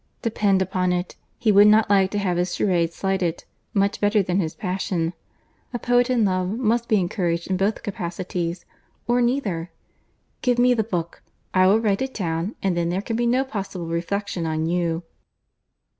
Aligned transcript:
Depend 0.23 0.63
upon 0.63 0.91
it, 0.91 1.15
he 1.37 1.51
would 1.51 1.67
not 1.67 1.87
like 1.87 2.09
to 2.09 2.17
have 2.17 2.37
his 2.37 2.55
charade 2.55 2.91
slighted, 2.91 3.43
much 3.71 4.01
better 4.01 4.23
than 4.23 4.39
his 4.39 4.55
passion. 4.55 5.13
A 5.75 5.77
poet 5.77 6.09
in 6.09 6.25
love 6.25 6.49
must 6.49 6.87
be 6.87 6.95
encouraged 6.95 7.51
in 7.51 7.55
both 7.55 7.83
capacities, 7.83 8.65
or 9.07 9.21
neither. 9.21 9.69
Give 10.41 10.57
me 10.57 10.73
the 10.73 10.83
book, 10.83 11.21
I 11.53 11.67
will 11.67 11.79
write 11.79 12.01
it 12.01 12.15
down, 12.15 12.55
and 12.63 12.75
then 12.75 12.89
there 12.89 13.03
can 13.03 13.15
be 13.15 13.27
no 13.27 13.43
possible 13.43 13.85
reflection 13.85 14.47
on 14.47 14.65
you." 14.65 15.03